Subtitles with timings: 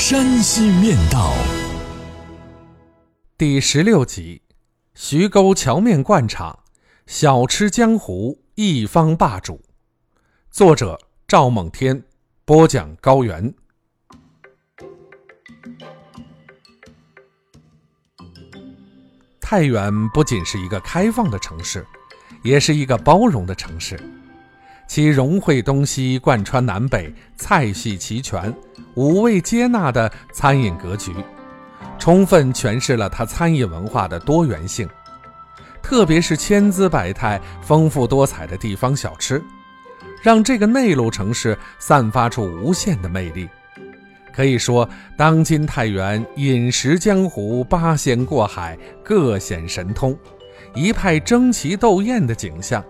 [0.00, 1.30] 山西面道》
[3.36, 4.40] 第十六集：
[4.94, 6.58] 徐沟桥面灌肠，
[7.06, 9.60] 小吃江湖一方霸主。
[10.50, 12.02] 作者：赵梦天，
[12.46, 13.52] 播讲：高原。
[19.38, 21.86] 太原不仅是一个开放的城市，
[22.42, 24.00] 也是一个包容的城市。
[24.88, 28.52] 其融汇东西、贯穿南北、菜系齐全、
[28.94, 31.14] 五味接纳的餐饮格局，
[31.98, 34.88] 充分诠释了它餐饮文化的多元性。
[35.82, 39.42] 特别是千姿百态、丰富多彩的地方小吃，
[40.22, 43.48] 让这个内陆城市散发出无限的魅力。
[44.32, 50.16] 可以说，当今太原饮食江湖八仙过海，各显神通，
[50.74, 52.84] 一派争奇斗艳的景象。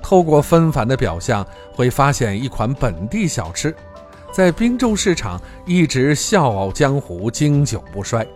[0.00, 3.74] 透过纷繁的表象，会发现一款本地小吃，
[4.40, 8.26] 在滨州市场一直笑傲江湖，经久不衰。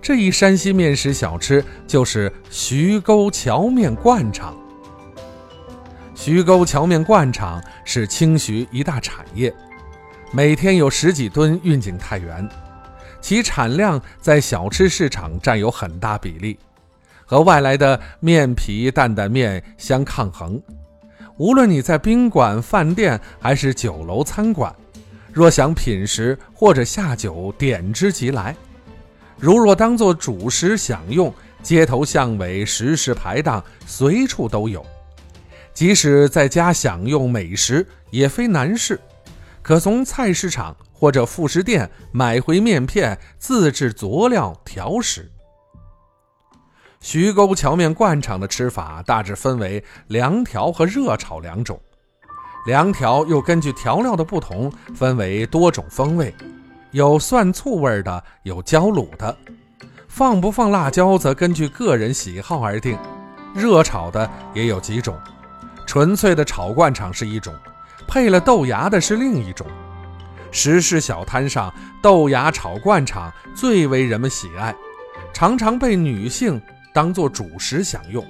[0.00, 4.52] 这一山西面食小吃就是徐沟荞面灌肠。
[6.12, 9.54] 徐沟荞面灌肠是清徐一大产业。
[10.32, 12.48] 每天有十几吨运进太原，
[13.20, 16.58] 其产量在小吃市场占有很大比例，
[17.24, 20.60] 和外来的面皮担担面相抗衡。
[21.36, 24.74] 无论你在宾馆、饭店还是酒楼餐馆，
[25.32, 28.54] 若想品食或者下酒，点之即来。
[29.38, 31.32] 如若当做主食享用，
[31.62, 34.84] 街头巷尾时时排档，随处都有。
[35.72, 39.00] 即使在家享用美食，也非难事。
[39.62, 45.30] 可从菜市场或者副食店买回面片，自制佐料调食。
[47.00, 51.80] 徐沟荞面灌肠的吃法大致分为凉调和热炒两种，
[52.64, 56.32] 凉调又根据调料的不同分为多种风味，
[56.92, 59.36] 有蒜醋味的，有椒卤的，
[60.06, 62.96] 放不放辣椒则根据个人喜好而定。
[63.54, 65.18] 热炒的也有几种，
[65.86, 67.52] 纯粹的炒灌肠是一种。
[68.06, 69.66] 配了豆芽的是另一种，
[70.50, 74.74] 食市小摊上豆芽炒灌肠最为人们喜爱，
[75.32, 76.60] 常常被女性
[76.92, 78.24] 当做主食享用。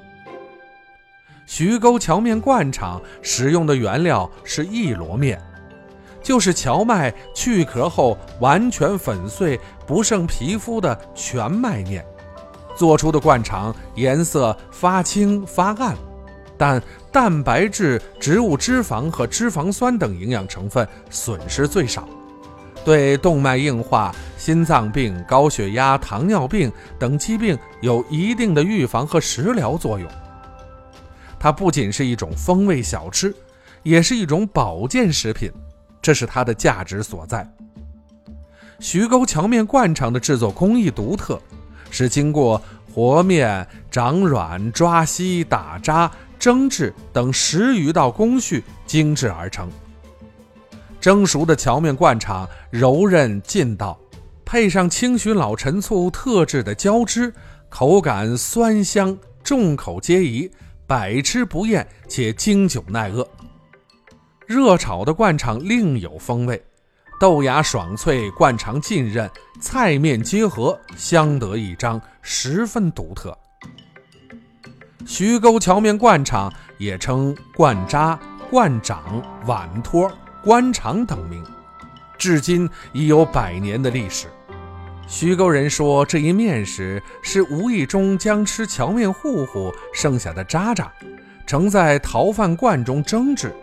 [1.47, 5.41] 徐沟荞面灌肠使用的原料是一箩面，
[6.23, 12.05] 就是荞麦去壳后完全粉碎不剩皮肤的全麦面，
[12.77, 15.97] 做出的灌肠颜色发青发暗。
[16.57, 22.09] 但蛋白质、植物脂肪和脂肪酸等营养成分损失最少，
[22.85, 26.71] 对动脉硬化、心脏病、高血压、糖尿病
[27.01, 30.09] 等疾病有一定的预防和食疗作用。
[31.43, 33.35] 它不仅是一种风味小吃，
[33.83, 35.51] 也是一种保健食品，
[36.01, 37.45] 这是它的价值所在。
[38.79, 41.43] 徐沟荞面灌肠的制作工艺独特，
[41.91, 42.63] 是经过
[42.95, 46.09] 和面、长软、抓稀、打渣。
[46.39, 49.71] 蒸制等十余道工序精制而成。
[51.01, 53.97] 蒸熟的荞面灌肠柔韧劲道，
[54.45, 57.33] 配上清徐老陈醋特制的浇汁，
[57.69, 60.51] 口感酸香，众口皆宜，
[60.93, 63.27] 百吃不厌，且经久耐饿。
[64.47, 66.63] 热炒的灌肠另有风味，
[67.19, 73.35] 豆芽爽脆，灌肠浸韧，菜面结合，相得益彰，十分独特。
[75.07, 78.21] 徐沟荞面灌肠也称灌渣、
[78.51, 79.03] 灌掌、
[79.47, 80.13] 碗托、
[80.45, 81.43] 灌肠等名，
[82.19, 84.27] 至今已有百年的历史。
[85.15, 90.91] 徐沟人说，这一面食是无意中将吃荞面糊糊剩下的渣渣，
[91.45, 93.55] 盛在陶饭罐中蒸制，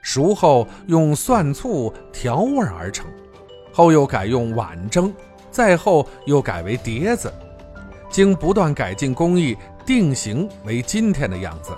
[0.00, 3.04] 熟后用蒜醋调味而成，
[3.74, 5.12] 后又改用碗蒸，
[5.50, 7.30] 再后又改为碟子，
[8.08, 9.54] 经不断改进工艺。
[9.84, 11.70] 定型为今天的样子。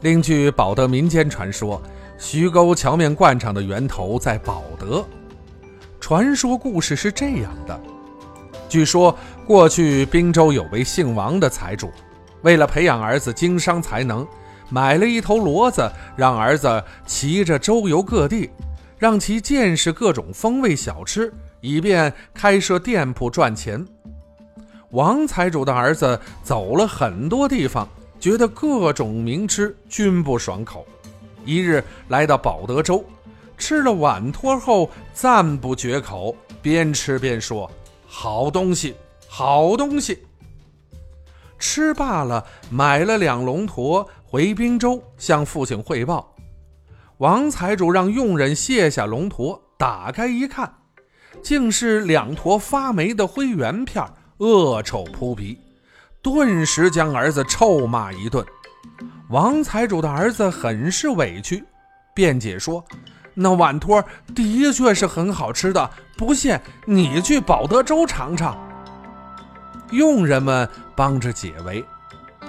[0.00, 1.80] 另据保德民间传说，
[2.18, 5.06] 徐沟荞面灌肠的源头在保德。
[6.08, 7.80] 传说故事是这样的：
[8.68, 11.90] 据说过去滨州有位姓王的财主，
[12.42, 14.24] 为了培养儿子经商才能，
[14.70, 18.48] 买了一头骡子，让儿子骑着周游各地，
[18.96, 23.84] 让其见识各种风味小吃，以便开设店铺赚钱。
[24.90, 27.88] 王财主的儿子走了很多地方，
[28.20, 30.86] 觉得各种名吃均不爽口。
[31.44, 33.04] 一日来到保德州，
[33.56, 37.70] 吃了碗托后赞不绝口，边吃边说
[38.06, 38.94] ：“好东西，
[39.28, 40.18] 好东西。”
[41.58, 46.34] 吃罢了，买了两龙驼回滨州向父亲汇报。
[47.18, 50.70] 王财主让佣人卸下龙驼，打开一看，
[51.42, 54.04] 竟是两坨发霉的灰圆片，
[54.36, 55.58] 恶臭扑鼻，
[56.20, 58.44] 顿时将儿子臭骂一顿。
[59.30, 61.64] 王财主的儿子很是委屈，
[62.14, 62.84] 辩解说
[63.38, 64.02] ：“那碗托
[64.34, 68.56] 的确是很好吃的，不信你去保德州尝尝。”
[69.92, 71.84] 佣人们帮着解围：“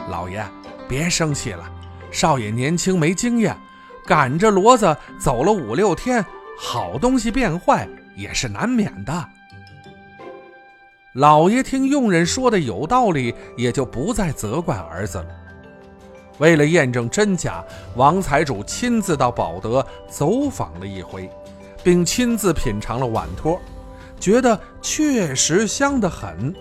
[0.10, 0.44] 老爷，
[0.88, 1.70] 别生气了，
[2.12, 3.56] 少爷年轻没经验。”
[4.08, 6.26] 赶着骡子走了五六天，
[6.58, 7.86] 好东西变坏
[8.16, 9.30] 也是难免的。
[11.12, 15.28] 老爷听佣人说的有道理，也就不再责怪儿子了。
[16.40, 17.64] 为了验证真假，
[17.96, 21.30] 王财主亲自到保德走访了一回，
[21.84, 23.60] 并亲自品尝了碗托，
[24.20, 26.54] 觉得确实香得很。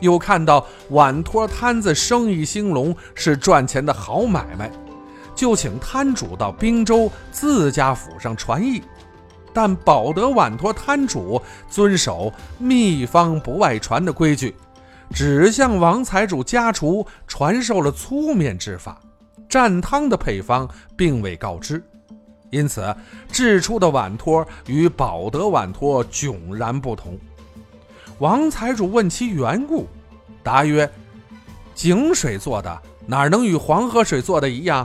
[0.00, 4.70] 又看到碗托摊子生意兴隆，是赚钱的好买卖。
[5.34, 8.82] 就请摊主到滨州自家府上传艺，
[9.52, 14.54] 但保德碗托摊主遵守秘方不外传的规矩，
[15.12, 19.00] 只向王财主家厨传授了粗面制法，
[19.54, 21.80] 蘸汤的配方并未告知，
[22.50, 22.92] 因此
[23.30, 27.16] 制出的碗托与保德碗托迥然不同。
[28.18, 29.86] 王财主问其缘故，
[30.42, 30.90] 答曰
[31.72, 34.84] ：“井水做的哪能与黄河水做的一样？”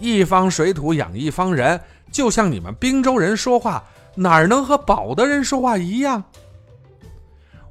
[0.00, 1.80] 一方水土养一方人，
[2.10, 3.84] 就像你们滨州人说话，
[4.16, 6.24] 哪能和保德人说话一样？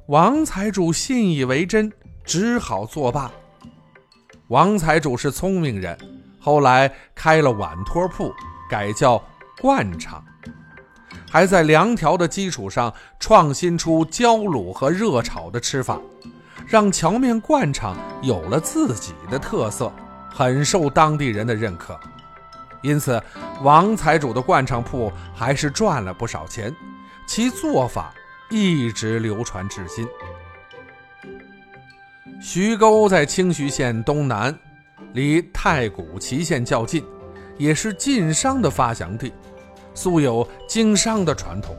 [0.06, 1.92] 王财主信以为真，
[2.24, 3.30] 只好作罢。
[4.48, 5.94] 王财主是聪明人，
[6.38, 8.32] 后来开了碗托铺，
[8.70, 9.22] 改叫
[9.60, 10.24] 灌厂，
[11.30, 15.98] 还在凉条的基础上创新出焦卤和热炒的吃法，
[16.66, 19.92] 让荞面灌肠有了自己的特色，
[20.32, 21.98] 很受当地人的认可。
[22.80, 23.20] 因此，
[23.62, 26.72] 王财主的灌肠铺还是赚了不少钱，
[27.26, 28.14] 其做法
[28.48, 30.06] 一直流传至今。
[32.40, 34.56] 徐沟在清徐县东南，
[35.14, 37.04] 离太谷祁县较近，
[37.56, 39.32] 也是晋商的发祥地，
[39.94, 41.76] 素有经商的传统。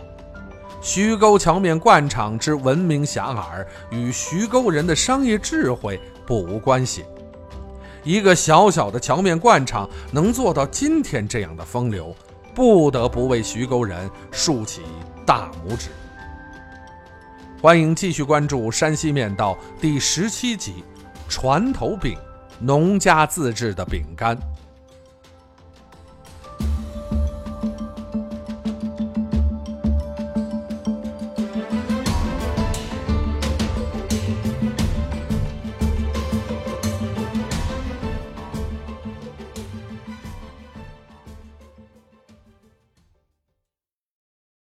[0.81, 7.04] 徐沟桥面灌肠之闻名遐迩，与徐沟人的商业智慧不无关系。
[8.04, 12.16] 一个小小的桥面灌肠能做到今天这样的风流，
[12.56, 14.81] 不得不为徐沟人竖起
[15.26, 15.90] 大拇指。
[17.62, 20.86] 欢迎继续关注《山西面道》第十七集：
[21.28, 22.18] 船头饼，
[22.59, 24.38] 农家自制的饼干。